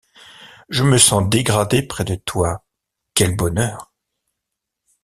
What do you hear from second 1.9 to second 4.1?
de toi, quel bonheur!